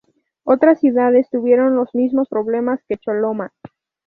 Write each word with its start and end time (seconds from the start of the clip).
Otras 0.45 0.79
ciudades 0.79 1.29
tuvieron 1.29 1.75
los 1.75 1.93
mismos 1.93 2.27
problemas 2.27 2.79
que 2.87 2.97
Choloma. 2.97 3.53